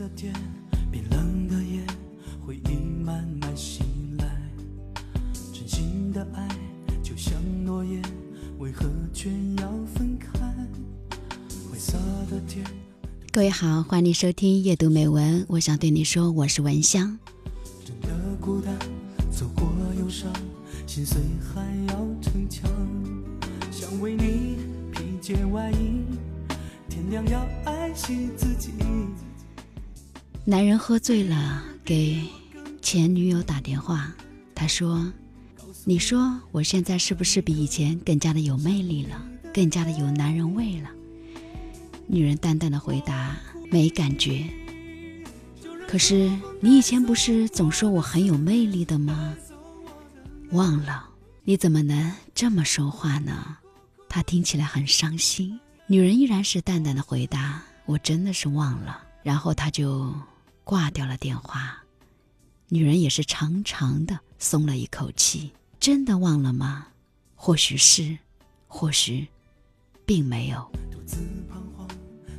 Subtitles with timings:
[0.00, 0.32] 的天，
[0.90, 1.86] 冰冷的夜，
[2.46, 3.84] 回忆慢慢醒
[4.16, 4.24] 来。
[5.52, 6.48] 真心的爱
[7.02, 7.34] 就像
[7.66, 8.02] 诺言，
[8.58, 9.28] 为何却
[9.58, 10.30] 要分开？
[11.70, 11.98] 灰色
[12.30, 12.64] 的天。
[13.30, 15.44] 各位好，欢迎收听夜读美文。
[15.50, 17.18] 我想对你说，我是文香。
[17.84, 18.08] 真的
[18.40, 18.74] 孤单，
[19.30, 20.32] 走过忧伤，
[20.86, 21.20] 心碎
[21.52, 22.70] 还要逞强。
[23.70, 24.56] 想为你
[24.92, 26.00] 披件外衣，
[26.88, 28.72] 天亮要爱惜自己。
[30.46, 32.20] 男人喝醉了，给
[32.82, 34.12] 前女友打电话，
[34.54, 35.06] 他说
[35.84, 39.22] ：“你说我现在是不是比以前更加的有魅力了，
[39.54, 40.90] 更加的有男人味了？”
[42.08, 43.36] 女人淡淡的回答
[43.70, 44.44] ：“没感觉。”
[45.86, 49.36] 可是你以前不是总说我很有魅力的吗？
[50.52, 51.06] 忘了？
[51.44, 53.58] 你怎么能这么说话呢？
[54.08, 55.60] 他听起来很伤心。
[55.86, 60.14] 女人依然是淡淡的回答：“我真的是忘了。”然后他就
[60.70, 61.82] 挂掉了电话。
[62.68, 65.50] 女人也是长长的松了一口气。
[65.80, 66.86] 真的忘了吗？
[67.34, 68.16] 或许是，
[68.68, 69.26] 或许
[70.06, 70.70] 并没有。
[70.88, 71.16] 独自
[71.48, 71.88] 彷徨，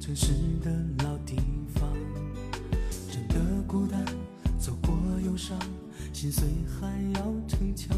[0.00, 0.72] 城市的
[1.04, 1.36] 老地
[1.76, 1.88] 方，
[3.08, 4.04] 真的孤单，
[4.58, 5.56] 走过忧伤，
[6.12, 6.48] 心碎
[6.80, 7.96] 还要逞强，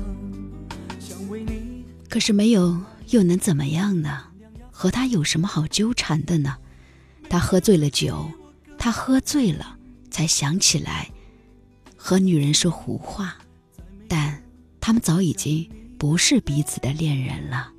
[1.01, 1.87] 想为你。
[2.11, 4.25] 可是没有又能怎么样呢？
[4.71, 6.59] 和他有什么好纠缠的呢？
[7.31, 8.31] 他喝醉了酒，
[8.77, 9.78] 他喝醉了
[10.11, 11.11] 才想起来
[11.97, 13.37] 和女人说胡话，
[14.09, 14.43] 但
[14.81, 17.73] 他们早已经不是彼此的恋人了。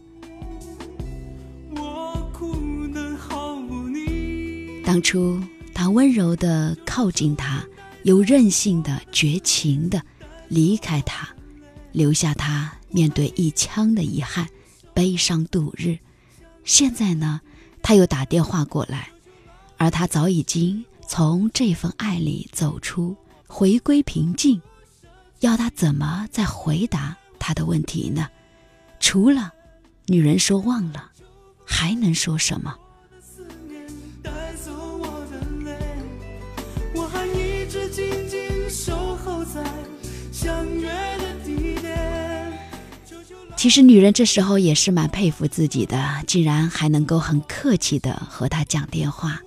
[1.76, 4.82] 我哭得毫无你。
[4.84, 5.42] 当初
[5.74, 7.64] 他温柔的靠近她，
[8.04, 10.02] 又任性的、绝情的
[10.48, 11.30] 离开她，
[11.92, 14.48] 留下她面对一腔的遗憾，
[14.94, 15.98] 悲伤度日。
[16.66, 17.42] 现在呢，
[17.82, 19.10] 他又打电话过来，
[19.78, 24.62] 而他早已经从这份爱里走出，回归平静。
[25.40, 28.28] 要他怎么再回答他的问题呢？
[29.00, 29.52] 除了
[30.06, 31.10] 女人说忘了，
[31.66, 32.76] 还能说什么？
[43.58, 49.42] 其实女人这时候也是蛮佩服自己的，竟然还能够很客气的和他讲电话，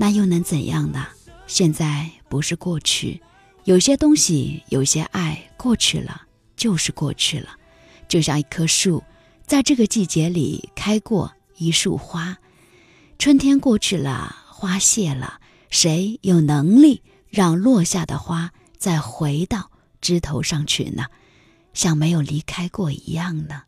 [0.00, 1.06] 那又能怎样呢？
[1.48, 3.20] 现在不是过去，
[3.64, 6.22] 有些东西，有些爱过去了
[6.56, 7.48] 就是过去了，
[8.06, 9.02] 就像一棵树，
[9.44, 12.38] 在这个季节里开过一束花，
[13.18, 21.06] 春天过去了，花谢了，谁有能力让落下的花再回到枝头上去呢？
[21.74, 23.62] 像没有离开过一样呢？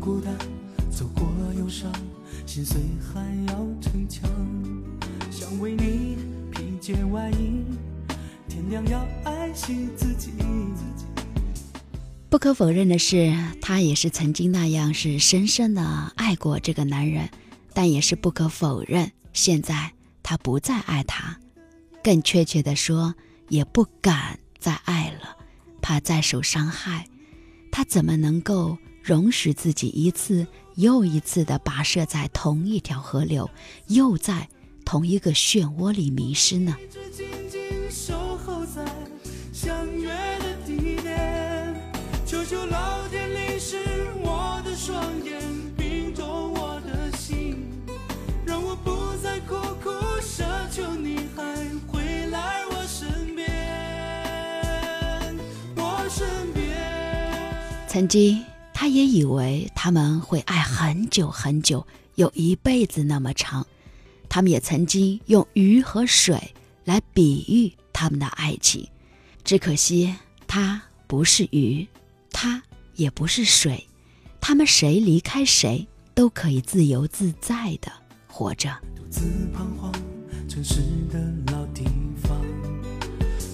[0.00, 0.34] 孤单，
[0.90, 1.92] 走过忧伤，
[2.52, 4.28] 心碎还要逞强。
[5.30, 6.16] 想为你
[6.50, 7.62] 披件外衣，
[8.48, 10.32] 天亮要爱惜自己。
[12.28, 17.30] 不可否认的是，他也是曾经那样是深深的爱过这个男人，
[17.72, 21.38] 但也是不可否认，现在他不再爱他，
[22.02, 23.14] 更确切的说，
[23.48, 25.36] 也不敢再爱了，
[25.80, 27.06] 怕再受伤害。
[27.70, 30.44] 他怎么能够容许自己一次
[30.80, 33.50] 又一次的跋涉在同一条河流，
[33.88, 34.48] 又在
[34.82, 36.74] 同一个漩涡里迷失呢？
[36.82, 37.60] 一直静静
[37.90, 38.82] 守候在
[39.52, 40.08] 相约
[40.38, 41.74] 的地点。
[42.24, 43.76] 求求老天淋湿
[44.22, 45.38] 我的双眼，
[45.76, 47.58] 冰冻我的心，
[48.46, 49.90] 让我不再苦苦
[50.22, 51.44] 奢求你还
[51.88, 53.46] 回来我身边，
[55.76, 56.64] 我身边。
[57.86, 58.42] 曾经，
[58.80, 63.66] 他也以为他们会爱很久很久，有一辈子那么长。
[64.26, 66.54] 他们也曾经用鱼和水
[66.86, 68.88] 来比喻他们的爱情，
[69.44, 70.14] 只可惜
[70.46, 71.86] 他不是鱼，
[72.32, 72.62] 他
[72.94, 73.86] 也不是水，
[74.40, 77.92] 他们谁离开谁都可以自由自在的
[78.26, 78.74] 活着。
[78.96, 79.92] 独自彷徨，
[80.48, 80.76] 城市
[81.12, 81.20] 的
[81.52, 81.84] 老地
[82.22, 82.34] 方，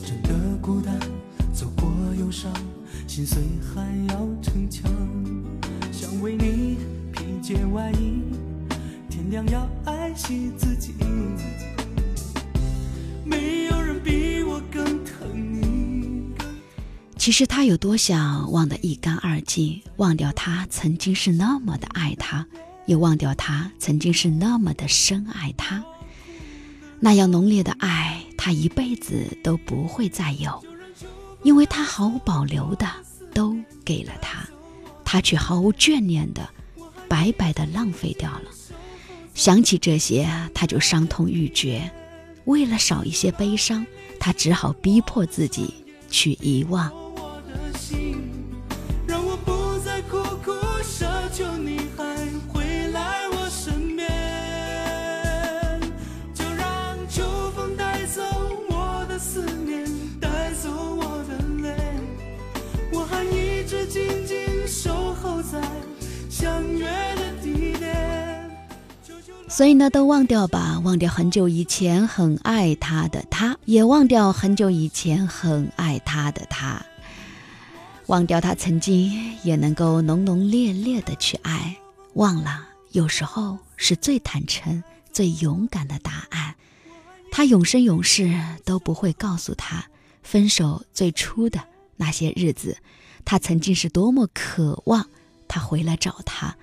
[0.05, 0.97] 真的孤单，
[1.53, 2.49] 走过忧伤，
[3.17, 4.93] 心碎还要逞强。
[5.91, 6.77] 想为你
[7.15, 8.21] 披件外衣，
[9.09, 10.93] 天亮要爱惜自己。
[13.25, 16.35] 没有人比我更疼你。
[17.17, 22.47] 其实他有多想忘得一干二净，忘掉他曾经是那么的爱他，
[22.85, 25.83] 也忘掉他曾经是那么的深爱他。
[27.01, 30.63] 那样浓烈的爱，他一辈子都不会再有，
[31.47, 32.91] 因为他毫无保留的
[33.33, 34.45] 都给了他，
[35.05, 36.51] 他却毫无眷恋的
[37.09, 38.47] 白白的浪费掉了。
[39.33, 41.89] 想起这些，他就伤痛欲绝。
[42.47, 43.87] 为了少一些悲伤，
[44.19, 45.73] 他只好逼迫自己
[46.11, 46.93] 去遗忘。
[69.57, 76.85] 所以呢，都忘掉吧，忘掉很久以前很爱他的他，也忘掉很久以前很爱他的他，
[78.05, 81.75] 忘掉他曾经也能够浓浓烈烈的去爱，
[82.13, 86.55] 忘了有时候是最坦诚、最勇敢的答案。
[87.33, 89.87] 他永生永世都不会告诉他，
[90.23, 91.65] 分手最初的
[91.97, 92.77] 那些日子，
[93.25, 95.09] 他曾经是多么渴望
[95.49, 96.55] 他回来找他，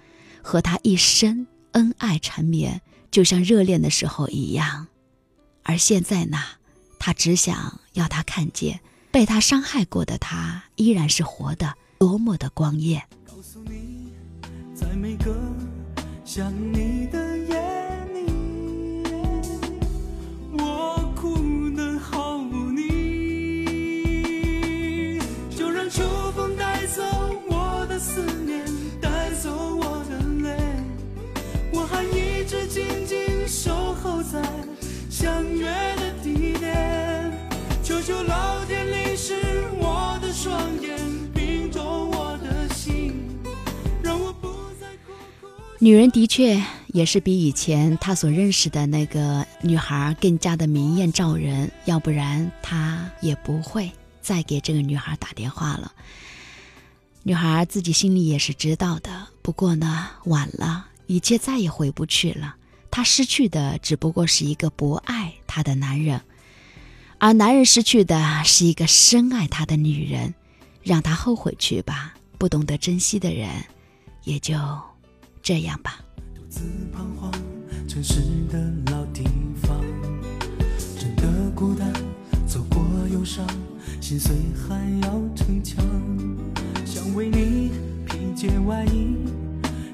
[0.43, 1.47] 和他一生。
[1.73, 2.81] 恩爱缠绵，
[3.11, 4.87] 就像热恋的时候一样，
[5.63, 6.37] 而现在呢，
[6.99, 8.79] 他只想要他看见，
[9.11, 13.03] 被他伤害过的他依然是活的多么的光艳。
[13.25, 14.13] 告诉你，
[14.73, 15.35] 在每个
[16.23, 16.92] 想你
[45.83, 46.63] 女人的确
[46.94, 53.91] 也是比以前她所认识的那个女孩更加的明艳照人，要不然他也不会
[54.21, 55.91] 再给这个女孩打电话了。
[57.24, 62.56] 女孩自己心里也是知道的，不过呢，晚了，一切再也回不去了。
[62.89, 66.21] 她失去的只不过是一个不爱她的男人，
[67.18, 70.33] 而男人失去的是一个深爱他的女人，
[70.81, 72.13] 让他后悔去吧。
[72.38, 73.50] 不懂得珍惜的人，
[74.24, 74.57] 也就
[75.43, 75.99] 这样吧。
[76.33, 76.61] 独自
[76.93, 77.29] 彷徨
[77.85, 78.57] 城市的
[78.93, 79.25] 老地
[79.61, 79.77] 方，
[80.97, 81.91] 真的孤单，
[82.47, 82.81] 走过
[83.11, 83.45] 忧伤，
[83.99, 85.85] 心碎还要逞强，
[86.85, 87.71] 想为你
[88.05, 89.17] 披件外衣，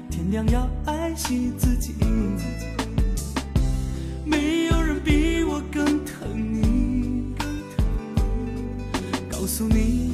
[0.08, 1.94] 天亮要爱惜自己。
[4.24, 7.34] 没有人比我更疼你，
[9.28, 10.12] 告诉你，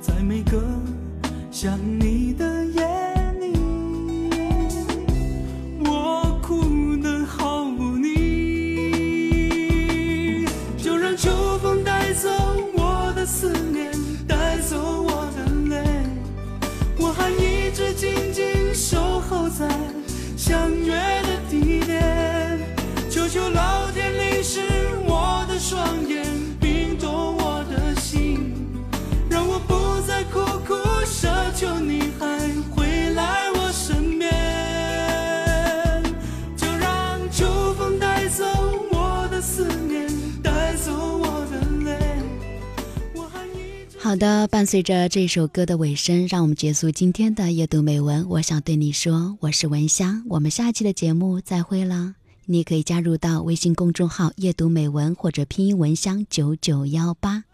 [0.00, 0.62] 在每个
[1.50, 2.46] 想你的
[17.74, 19.66] 直静静守候在
[20.36, 20.92] 相约
[21.22, 22.32] 的地点。
[23.32, 23.71] 求老
[44.12, 48.28] 好的，伴随着这首歌的尾声，让我们结束今天的夜读美文。
[48.28, 52.14] 我想对你说，我是文香，我们下期的节目再会啦。
[52.44, 57.44] 你可以加入到微信公众号“夜读美文”或者拼音“文香九九幺八”。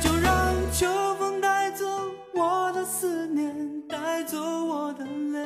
[0.00, 0.86] 就让秋
[1.18, 1.84] 风带走
[2.32, 3.54] 我的思念，
[3.86, 5.38] 带走我的泪，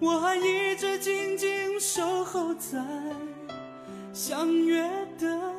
[0.00, 0.55] 我还一
[1.96, 2.78] 守候在
[4.12, 4.86] 相约
[5.18, 5.55] 的。